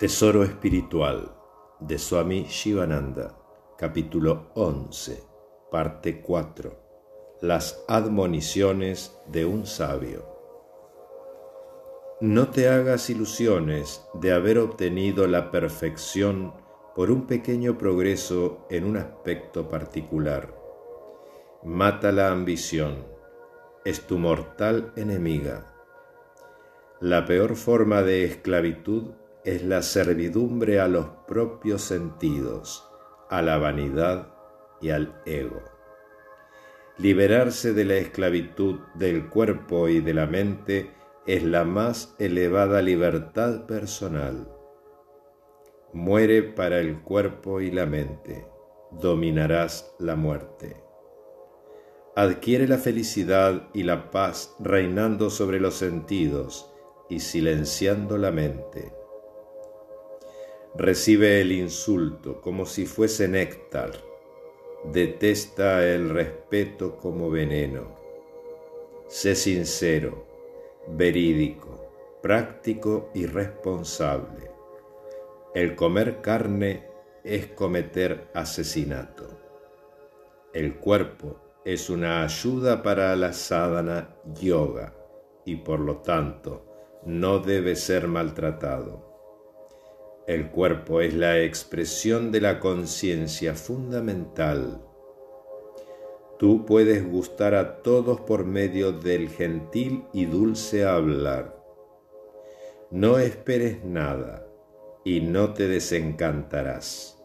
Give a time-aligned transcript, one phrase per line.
[0.00, 1.30] Tesoro espiritual
[1.78, 3.36] de Swami Shivananda,
[3.76, 5.22] capítulo 11,
[5.70, 7.36] parte 4.
[7.42, 10.24] Las admoniciones de un sabio.
[12.22, 16.54] No te hagas ilusiones de haber obtenido la perfección
[16.96, 20.54] por un pequeño progreso en un aspecto particular.
[21.62, 23.04] Mata la ambición,
[23.84, 25.66] es tu mortal enemiga.
[27.00, 32.86] La peor forma de esclavitud es la servidumbre a los propios sentidos,
[33.30, 34.34] a la vanidad
[34.80, 35.62] y al ego.
[36.98, 40.90] Liberarse de la esclavitud del cuerpo y de la mente
[41.26, 44.52] es la más elevada libertad personal.
[45.94, 48.46] Muere para el cuerpo y la mente,
[48.90, 50.76] dominarás la muerte.
[52.14, 56.70] Adquiere la felicidad y la paz reinando sobre los sentidos
[57.08, 58.99] y silenciando la mente
[60.74, 63.92] recibe el insulto como si fuese néctar,
[64.84, 67.96] detesta el respeto como veneno.
[69.08, 70.26] Sé sincero,
[70.88, 74.50] verídico, práctico y responsable.
[75.54, 76.86] El comer carne
[77.24, 79.28] es cometer asesinato.
[80.52, 84.94] El cuerpo es una ayuda para la sadhana yoga
[85.44, 86.66] y por lo tanto
[87.04, 89.09] no debe ser maltratado.
[90.30, 94.80] El cuerpo es la expresión de la conciencia fundamental.
[96.38, 101.60] Tú puedes gustar a todos por medio del gentil y dulce hablar.
[102.92, 104.46] No esperes nada
[105.04, 107.20] y no te desencantarás.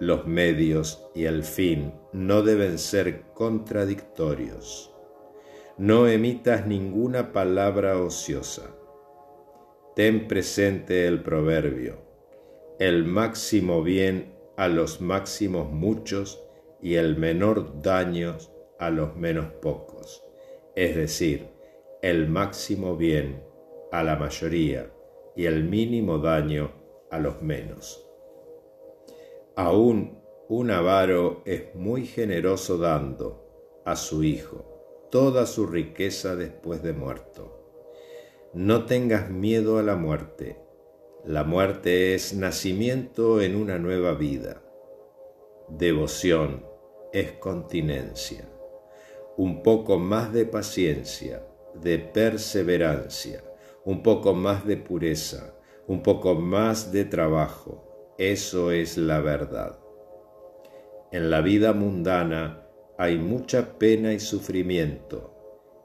[0.00, 4.94] Los medios y el fin no deben ser contradictorios.
[5.76, 8.78] No emitas ninguna palabra ociosa
[9.98, 11.96] ten presente el proverbio,
[12.78, 16.40] el máximo bien a los máximos muchos
[16.80, 18.38] y el menor daño
[18.78, 20.24] a los menos pocos,
[20.76, 21.48] es decir,
[22.00, 23.42] el máximo bien
[23.90, 24.88] a la mayoría
[25.34, 26.70] y el mínimo daño
[27.10, 28.08] a los menos.
[29.56, 36.92] Aún un avaro es muy generoso dando a su hijo toda su riqueza después de
[36.92, 37.57] muerto
[38.54, 40.56] no tengas miedo a la muerte.
[41.24, 44.62] La muerte es nacimiento en una nueva vida.
[45.68, 46.64] Devoción
[47.12, 48.48] es continencia.
[49.36, 53.44] Un poco más de paciencia, de perseverancia,
[53.84, 55.54] un poco más de pureza,
[55.86, 58.14] un poco más de trabajo.
[58.16, 59.78] Eso es la verdad.
[61.12, 62.66] En la vida mundana
[62.96, 65.37] hay mucha pena y sufrimiento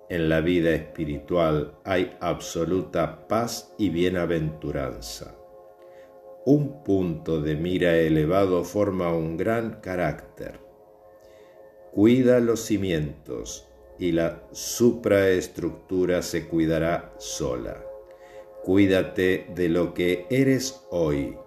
[0.09, 5.35] en la vida espiritual hay absoluta paz y bienaventuranza.
[6.45, 10.59] Un punto de mira elevado forma un gran carácter.
[11.91, 17.83] Cuida los cimientos y la supraestructura se cuidará sola.
[18.63, 21.37] Cuídate de lo que eres hoy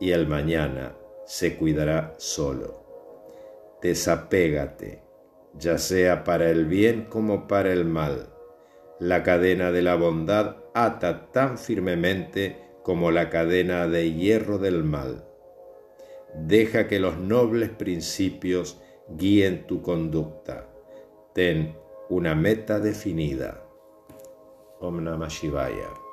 [0.00, 0.96] y el mañana
[1.26, 3.78] se cuidará solo.
[3.82, 5.07] Desapégate
[5.58, 8.28] ya sea para el bien como para el mal.
[9.00, 15.24] La cadena de la bondad ata tan firmemente como la cadena de hierro del mal.
[16.34, 20.68] Deja que los nobles principios guíen tu conducta.
[21.34, 21.76] Ten
[22.08, 23.62] una meta definida.
[24.80, 26.07] Om Namah Shivaya.